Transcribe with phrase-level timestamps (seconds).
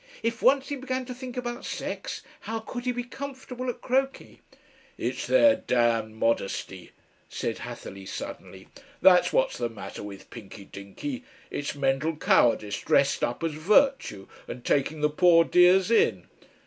[0.23, 4.39] "If once he began to think about sex, how could he be comfortable at croquet?"
[4.97, 6.89] "It's their Damned Modesty,"
[7.29, 8.67] said Hatherleigh suddenly,
[8.99, 11.23] "that's what's the matter with the Pinky Dinky.
[11.51, 16.25] It's Mental Cowardice dressed up as a virtue and taking the poor dears in.